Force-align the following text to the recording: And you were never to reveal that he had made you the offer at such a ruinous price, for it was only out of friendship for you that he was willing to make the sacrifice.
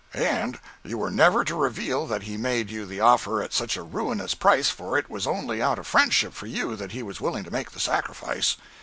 And 0.15 0.59
you 0.81 0.97
were 0.97 1.11
never 1.11 1.43
to 1.43 1.53
reveal 1.55 2.07
that 2.07 2.23
he 2.23 2.31
had 2.31 2.41
made 2.41 2.71
you 2.71 2.87
the 2.87 2.99
offer 2.99 3.43
at 3.43 3.53
such 3.53 3.77
a 3.77 3.83
ruinous 3.83 4.33
price, 4.33 4.67
for 4.67 4.97
it 4.97 5.11
was 5.11 5.27
only 5.27 5.61
out 5.61 5.77
of 5.77 5.85
friendship 5.85 6.33
for 6.33 6.47
you 6.47 6.75
that 6.75 6.91
he 6.93 7.03
was 7.03 7.21
willing 7.21 7.43
to 7.43 7.51
make 7.51 7.69
the 7.69 7.79
sacrifice. 7.79 8.57